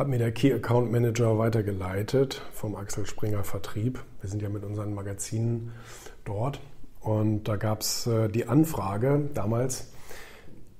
[0.00, 4.02] hat mir der Key Account Manager weitergeleitet vom Axel Springer Vertrieb.
[4.22, 5.72] Wir sind ja mit unseren Magazinen
[6.24, 6.58] dort.
[7.00, 9.92] Und da gab es äh, die Anfrage damals,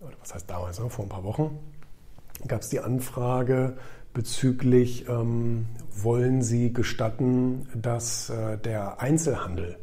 [0.00, 1.60] oder was heißt damals, ne, vor ein paar Wochen,
[2.48, 3.76] gab es die Anfrage
[4.14, 9.78] bezüglich, ähm, wollen Sie gestatten, dass äh, der Einzelhandel,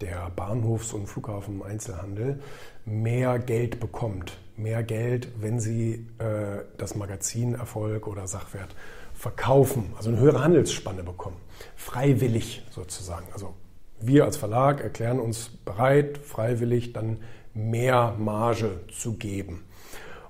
[0.00, 2.40] der Bahnhofs- und Flughafen-Einzelhandel,
[2.86, 4.38] mehr Geld bekommt.
[4.62, 8.74] Mehr Geld, wenn Sie äh, das Magazin Erfolg oder Sachwert
[9.14, 11.36] verkaufen, also eine höhere Handelsspanne bekommen.
[11.76, 13.26] Freiwillig sozusagen.
[13.32, 13.54] Also
[14.00, 17.18] wir als Verlag erklären uns bereit, freiwillig dann
[17.54, 19.64] mehr Marge zu geben.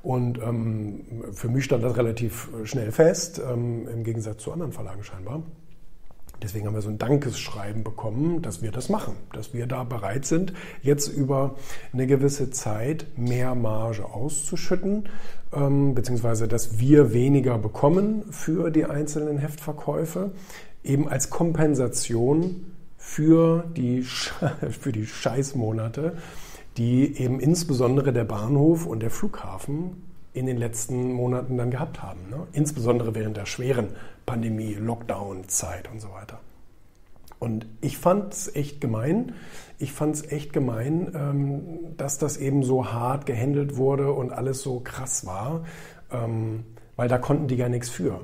[0.03, 5.05] Und ähm, für mich stand das relativ schnell fest, ähm, im Gegensatz zu anderen Verlagen
[5.05, 5.43] scheinbar.
[6.43, 10.25] Deswegen haben wir so ein Dankeschreiben bekommen, dass wir das machen, dass wir da bereit
[10.25, 10.53] sind,
[10.83, 11.55] jetzt über
[11.93, 15.09] eine gewisse Zeit mehr Marge auszuschütten,
[15.53, 20.33] ähm, beziehungsweise dass wir weniger bekommen für die einzelnen Heftverkäufe,
[20.83, 22.67] eben als Kompensation
[22.97, 24.03] für die,
[24.81, 26.17] für die Scheißmonate,
[26.77, 32.21] die eben insbesondere der Bahnhof und der Flughafen in den letzten Monaten dann gehabt haben.
[32.31, 32.47] Ne?
[32.53, 33.89] Insbesondere während der schweren
[34.27, 36.41] Pandemie, Lockdown-Zeit und so weiter.
[37.39, 39.35] Und ich fand es echt gemein.
[39.79, 44.63] Ich fand es echt gemein, ähm, dass das eben so hart gehandelt wurde und alles
[44.63, 45.65] so krass war,
[46.13, 48.21] ähm, weil da konnten die gar nichts für.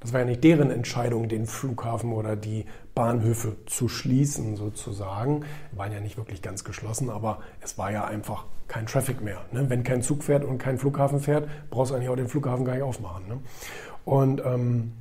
[0.00, 5.44] Das war ja nicht deren Entscheidung, den Flughafen oder die Bahnhöfe zu schließen sozusagen.
[5.72, 9.42] Waren ja nicht wirklich ganz geschlossen, aber es war ja einfach kein Traffic mehr.
[9.52, 9.68] Ne?
[9.68, 12.74] Wenn kein Zug fährt und kein Flughafen fährt, brauchst du eigentlich auch den Flughafen gar
[12.74, 13.28] nicht aufmachen.
[13.28, 13.38] Ne?
[14.06, 14.92] Und ähm,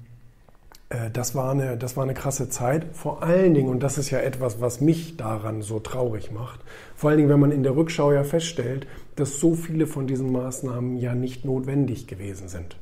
[0.89, 2.85] äh, das, war eine, das war eine krasse Zeit.
[2.93, 6.59] Vor allen Dingen, und das ist ja etwas, was mich daran so traurig macht,
[6.95, 10.31] vor allen Dingen, wenn man in der Rückschau ja feststellt, dass so viele von diesen
[10.31, 12.75] Maßnahmen ja nicht notwendig gewesen sind,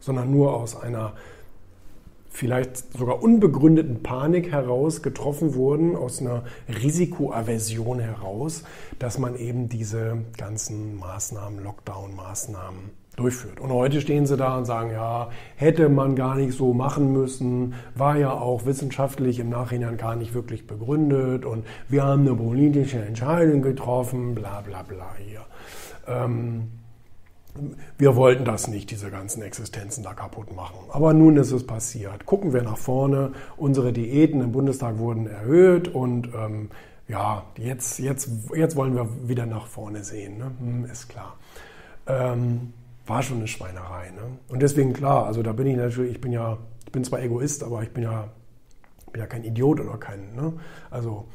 [0.00, 1.12] sondern nur aus einer
[2.32, 6.44] vielleicht sogar unbegründeten Panik heraus getroffen wurden, aus einer
[6.82, 8.64] Risikoaversion heraus,
[8.98, 13.60] dass man eben diese ganzen Maßnahmen, Lockdown-Maßnahmen durchführt.
[13.60, 17.74] Und heute stehen sie da und sagen, ja, hätte man gar nicht so machen müssen,
[17.94, 23.04] war ja auch wissenschaftlich im Nachhinein gar nicht wirklich begründet und wir haben eine politische
[23.04, 25.42] Entscheidung getroffen, bla bla bla hier.
[26.08, 26.68] Ähm,
[27.98, 30.78] wir wollten das nicht, diese ganzen Existenzen da kaputt machen.
[30.90, 32.24] Aber nun ist es passiert.
[32.24, 33.32] Gucken wir nach vorne.
[33.56, 36.70] Unsere Diäten im Bundestag wurden erhöht und ähm,
[37.08, 40.38] ja, jetzt, jetzt, jetzt wollen wir wieder nach vorne sehen.
[40.38, 40.50] Ne?
[40.58, 41.36] Hm, ist klar.
[42.06, 42.72] Ähm,
[43.06, 44.10] war schon eine Schweinerei.
[44.10, 44.38] Ne?
[44.48, 47.64] Und deswegen klar, also da bin ich natürlich, ich bin ja, ich bin zwar Egoist,
[47.64, 48.28] aber ich bin ja,
[49.12, 50.54] bin ja kein Idiot oder kein, ne?
[50.90, 51.26] also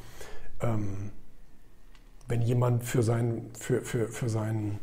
[0.60, 1.10] ähm,
[2.26, 4.80] wenn jemand für seinen, für, für, für seinen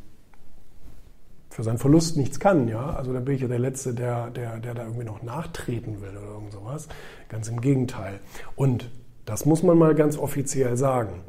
[1.49, 2.95] für seinen Verlust nichts kann, ja.
[2.95, 6.17] Also da bin ich ja der Letzte, der, der, der da irgendwie noch nachtreten will
[6.17, 6.87] oder irgend sowas.
[7.29, 8.19] Ganz im Gegenteil.
[8.55, 8.89] Und
[9.25, 11.23] das muss man mal ganz offiziell sagen.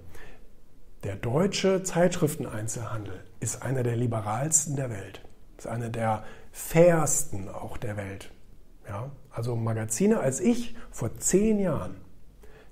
[1.05, 5.23] Der deutsche Zeitschrifteneinzelhandel ist einer der liberalsten der Welt.
[5.57, 8.33] Ist einer der fairsten auch der Welt.
[8.89, 9.11] Ja?
[9.31, 11.97] Also Magazine, als ich vor zehn Jahren,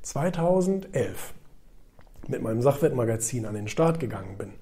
[0.03, 1.34] 2011,
[2.28, 4.53] mit meinem Sachwertmagazin an den Start gegangen bin,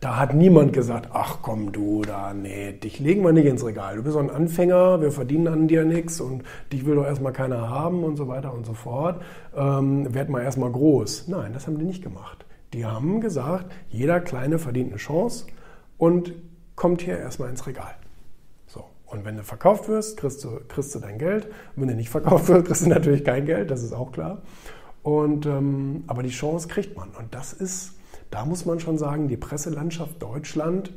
[0.00, 3.96] da hat niemand gesagt, ach komm du, da, nee, dich legen wir nicht ins Regal.
[3.96, 6.42] Du bist ein Anfänger, wir verdienen an dir nichts und
[6.72, 9.22] dich will doch erstmal keiner haben und so weiter und so fort.
[9.56, 11.28] Ähm, werd mal erstmal groß.
[11.28, 12.44] Nein, das haben die nicht gemacht.
[12.74, 15.46] Die haben gesagt, jeder Kleine verdient eine Chance
[15.96, 16.34] und
[16.74, 17.94] kommt hier erstmal ins Regal.
[18.66, 18.84] So.
[19.06, 21.48] Und wenn du verkauft wirst, kriegst du, kriegst du dein Geld.
[21.74, 24.42] Wenn du nicht verkauft wirst, kriegst du natürlich kein Geld, das ist auch klar.
[25.02, 27.10] Und, ähm, aber die Chance kriegt man.
[27.10, 27.94] Und das ist
[28.30, 30.92] da muss man schon sagen, die Presselandschaft Deutschland,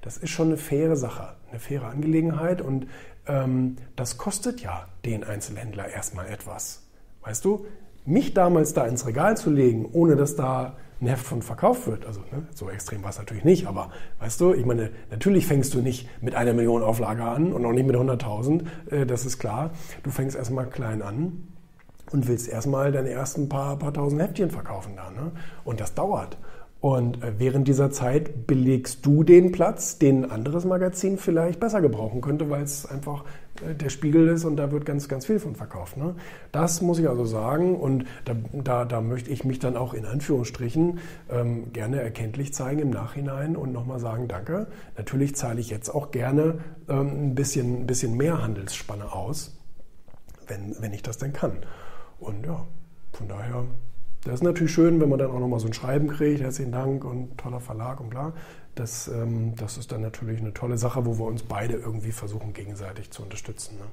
[0.00, 2.86] das ist schon eine faire Sache, eine faire Angelegenheit und
[3.26, 6.86] ähm, das kostet ja den Einzelhändler erstmal etwas.
[7.22, 7.66] Weißt du,
[8.04, 12.06] mich damals da ins Regal zu legen, ohne dass da ein Heft von verkauft wird,
[12.06, 13.90] also ne, so extrem war es natürlich nicht, aber
[14.20, 17.72] weißt du, ich meine, natürlich fängst du nicht mit einer Million Auflage an und auch
[17.72, 19.70] nicht mit 100.000, äh, das ist klar.
[20.04, 21.48] Du fängst erstmal klein an
[22.12, 25.10] und willst erstmal deine ersten paar, paar tausend Heftchen verkaufen da.
[25.10, 25.32] Ne?
[25.64, 26.36] Und das dauert.
[26.82, 31.80] Und äh, während dieser Zeit belegst du den Platz, den ein anderes Magazin vielleicht besser
[31.80, 33.24] gebrauchen könnte, weil es einfach
[33.64, 35.96] äh, der Spiegel ist und da wird ganz, ganz viel von verkauft.
[35.96, 36.16] Ne?
[36.50, 38.34] Das muss ich also sagen und da,
[38.64, 40.98] da, da möchte ich mich dann auch in Anführungsstrichen
[41.30, 44.66] ähm, gerne erkenntlich zeigen im Nachhinein und nochmal sagen, danke.
[44.96, 46.58] Natürlich zahle ich jetzt auch gerne
[46.88, 49.56] ähm, ein, bisschen, ein bisschen mehr Handelsspanne aus,
[50.48, 51.58] wenn, wenn ich das denn kann.
[52.18, 52.66] Und ja,
[53.12, 53.66] von daher
[54.24, 57.04] das ist natürlich schön, wenn man dann auch nochmal so ein Schreiben kriegt, herzlichen Dank
[57.04, 58.32] und toller Verlag und bla.
[58.74, 62.52] Das, ähm, das ist dann natürlich eine tolle Sache, wo wir uns beide irgendwie versuchen,
[62.52, 63.76] gegenseitig zu unterstützen.
[63.78, 63.84] Ne?